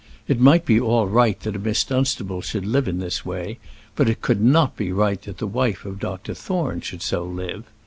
[0.27, 3.59] It might be all right that a Miss Dunstable should live in this way,
[3.95, 6.33] but it could not be right that the wife of Dr.
[6.33, 7.65] Thorne should so live.